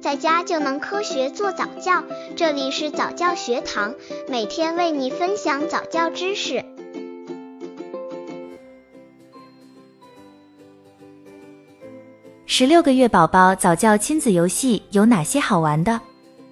[0.00, 2.02] 在家就能科学做早教。
[2.34, 3.94] 这里是早教学堂，
[4.28, 6.64] 每天为你分享早教知识。
[12.46, 16.00] 十六个月宝宝早教亲子游戏有哪些好玩的？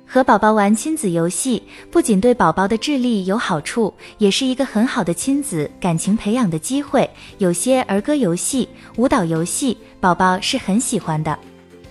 [0.06, 7.08] 和宝宝玩亲子游戏，不仅对宝宝的智力有好处，也是一个很好的亲子感情培养的机会。
[7.38, 11.38] 有些儿歌游戏、舞蹈游戏，宝宝是很喜欢的。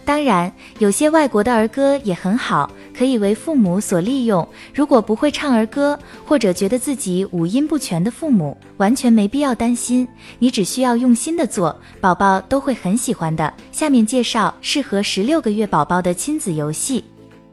[0.08, 0.50] 当然，
[0.80, 4.48] 有些外国的儿歌也很好，可以为父母所利用。
[4.74, 10.08] 如果不会唱儿歌，或者觉得自己五音不全的父母，完全没必要担心，
[10.40, 13.54] 你只需要用心的做，宝宝都会很喜欢的。
[13.70, 17.04] 下面介绍适合十六个月宝宝的亲子游戏。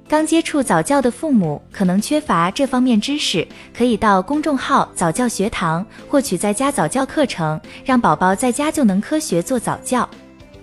[0.07, 3.45] 刚接触早教的父母可能缺乏这方面知识，
[3.77, 10.09] 可以到公众号早教学堂获取在家早教课程，让宝宝在家就能科学做早教。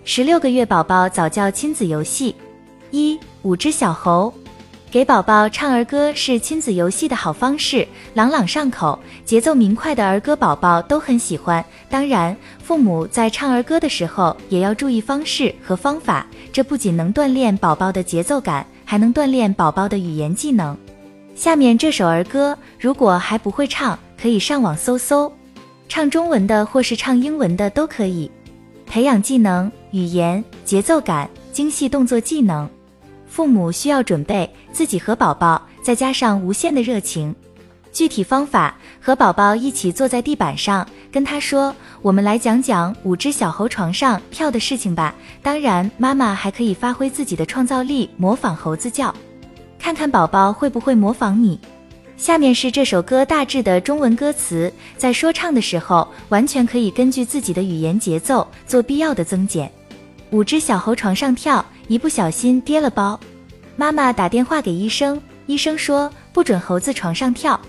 [0.03, 2.35] 十六个月宝宝早教亲子游戏：
[2.89, 4.33] 一、五只小猴，
[4.89, 11.63] 给宝宝唱儿歌是亲子游戏的好方式，朗朗上口，节奏明快的儿歌宝宝都很喜欢。
[11.87, 18.65] 当然，父母在唱儿歌的时候也要注意方式和方法，这不仅能锻炼宝宝的节奏感。
[18.83, 20.77] 还能锻炼宝宝的语言技能。
[21.33, 25.31] 下面这首儿歌，如果还不会唱，可以上网搜搜，
[25.87, 28.29] 唱中文的或是唱英文的都可以，
[28.91, 32.69] 培养技能、语言、节奏感、精细动作技能。
[33.25, 37.33] 父母需要准备自己和宝宝，再加上无限的热情。
[37.93, 49.15] 具体方法：和宝宝一起坐在地板上，跟他说：“我们来讲讲五只小猴床上跳的事情吧。”当然，妈妈还可以发挥自己的创造力，模仿猴子叫，
[49.79, 51.57] 看看宝宝会不会模仿你。
[52.21, 59.71] 下面是这首歌大致的中文歌词，在说唱的时候，完全可以根据自己的语言节奏做必要的增减。
[60.29, 63.19] 五只小猴床上跳，一不小心跌了包，
[63.75, 67.59] 妈妈打电话给医生，医生说不准猴子床上跳。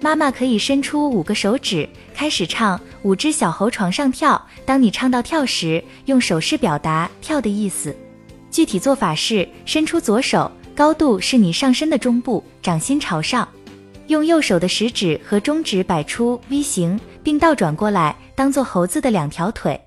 [0.00, 4.34] 妈妈可以伸出五个手指，开始唱《五只小猴床上跳》。
[4.66, 7.96] 当你唱到跳时，用手势表达跳的意思。
[8.50, 13.48] 具体做法是：伸出左手，高度是你上身的中部，掌心朝上；
[14.08, 19.80] 用右手的食指和中指摆出 V 型，并倒转过来，当做猴子的两条腿，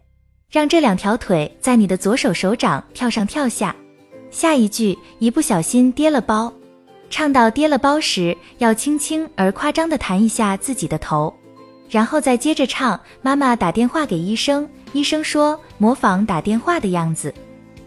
[0.50, 3.76] 让这两条腿在你的左手手掌跳上跳下。
[4.32, 6.52] 下一句，一不小心跌了包。
[7.10, 11.34] 唱到跌了包时，要轻轻而夸张地弹一下自己的头，
[11.90, 13.00] 然后再接着唱。
[13.22, 17.34] 妈妈打电话给医生，医生说模仿打电话的样子。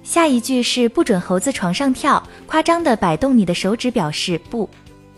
[0.03, 4.69] 下一句是不准猴子床上跳，夸张地摆动你的手指表示不。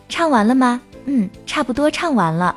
[0.09, 0.83] 唱完了吗？
[1.06, 2.54] 嗯，差不多唱完了。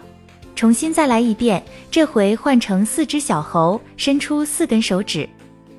[0.56, 1.62] 重新再来一遍，
[1.92, 5.28] 这回换成四只小猴，伸出四根手指，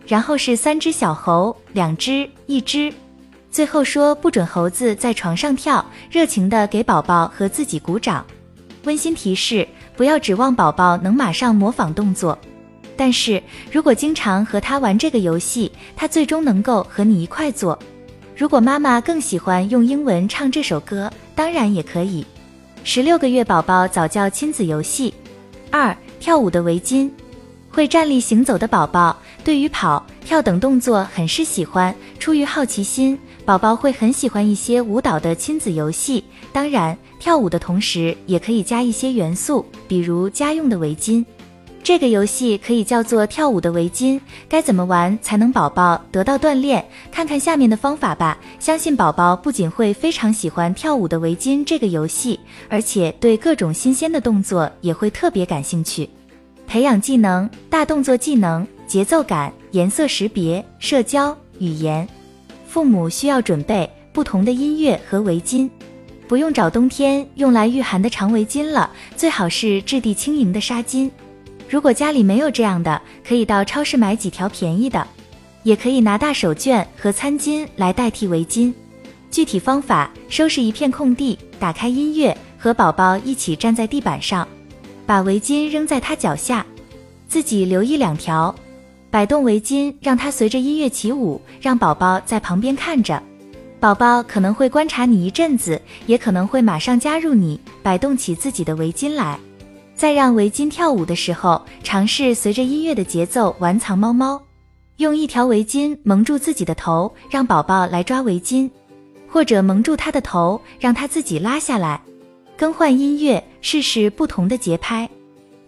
[0.06, 2.93] 然后是三只小猴，两只，一只。
[3.50, 8.22] 最后说不准猴子在床上跳，热情的给宝宝和自己鼓掌。
[8.84, 9.66] 温馨提示：
[9.97, 12.38] 不要指望宝宝能马上模仿动作，
[12.98, 17.78] 但是如果经常和他玩这个游戏，他最终能够和你一块做。
[18.37, 22.27] 如果妈妈更喜欢用英文唱这首歌，当然也可以。
[22.89, 25.13] 十六个月宝宝早教亲子游戏
[25.73, 27.11] 二：跳舞的围巾。
[27.69, 31.93] 会站立行走的宝宝，对于跑、跳等动作很是喜欢。
[32.21, 36.23] 出于好奇心，宝宝会很喜欢一些舞蹈的亲子游戏。
[36.53, 41.25] 当然，跳舞的同时也可以加一些元素，比如家用的围巾。
[41.87, 44.21] 这个游戏可以叫做跳舞的围巾。
[44.49, 46.85] 该怎么玩才能宝宝得到锻炼？
[47.13, 48.37] 看看下面的方法吧。
[48.59, 56.11] 相信宝宝不仅会非常喜欢跳舞的围巾这个游戏，而且对各种新鲜的动作也会特别感兴趣。
[56.67, 62.05] 培养技能：大动作技能、节奏感、颜色识别、社交、语言。
[62.67, 65.71] 父母需要准备不同的音乐和围巾，
[66.27, 71.09] 不用找冬天用来御寒的长围巾了，最好是质地轻盈的纱巾。
[71.69, 75.06] 如果家里没有这样的，可以到超市买几条便宜的，
[75.65, 78.72] 也可以拿大手绢和餐巾来代替围巾。
[79.30, 84.47] 具体方法：收拾一片空地，打开音乐，和宝宝一起站在地板上。
[85.04, 86.65] 把围巾扔在他脚下，
[87.28, 88.54] 自己留一两条，
[89.10, 93.22] 摆动围巾，让它随着音乐起舞，让宝宝在旁边看着。
[93.78, 99.39] 宝宝可能会观察你一阵子，也可能会马上加入你，摆动起自己的围巾来。
[99.97, 104.41] 在让围巾跳舞的时候，尝试随着音乐的节奏玩藏猫猫，
[104.98, 108.71] 用一条围巾蒙住自己的头，让宝宝来抓围巾，
[109.27, 111.98] 或者蒙住他的头，让他自己拉下来。
[112.59, 115.09] 更换音乐，试试不同的节拍。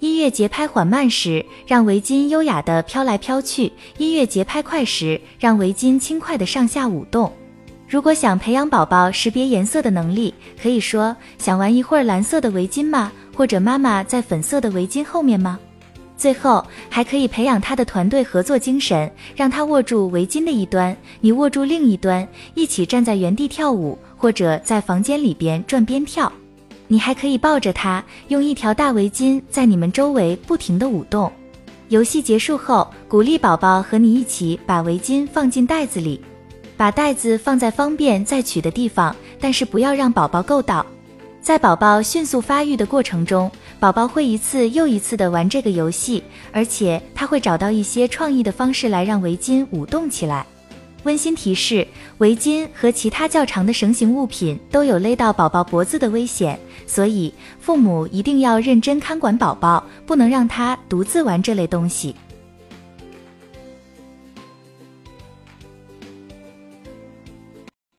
[0.01, 7.33] 音乐节拍缓慢时，让围巾优雅地飘来飘去；音乐节拍快时，让围巾轻快地上下舞动。
[7.89, 15.57] 如果想培养宝宝识别颜色的能力，可以说：“想玩一会儿蓝色的围巾吗？”或者“妈妈在粉色的围巾后面吗？”
[16.19, 26.33] 最后还可以培养他的团队合作精神，让他握住围巾的一端，你握住另一端，一起站在原地跳舞，或者在房间里边转边跳。
[26.89, 31.31] 你还可以抱着他，用一条大围巾在你们周围不停地舞动。
[31.91, 36.21] 游戏结束后，鼓励宝宝和你一起把围巾放进袋子里。
[36.77, 40.85] 把袋子放在方便再取的地方，但是不要让宝宝够到。
[41.41, 43.51] 在宝宝迅速发育的过程中，
[43.81, 50.45] 宝宝会一次又一次的玩这个游戏，而且他会找到一些创意的方式来让围巾舞动起来。
[51.05, 51.87] 温馨提示：
[52.19, 62.15] 围巾和其他较长的绳形物品都有勒到宝宝脖子的危险，所以父母一定要认真看管宝宝，不能让他独自玩这类东西。